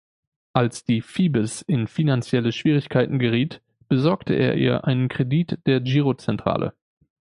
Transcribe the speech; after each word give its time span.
Als 0.53 0.83
die 0.83 0.99
Phoebus 1.03 1.61
in 1.61 1.85
finanzielle 1.85 2.53
Schwierigkeiten 2.53 3.19
geriet, 3.19 3.61
besorgte 3.87 4.33
er 4.33 4.55
ihr 4.55 4.83
einen 4.83 5.09
Kredit 5.09 5.59
der 5.67 5.79
Girozentrale. 5.81 6.73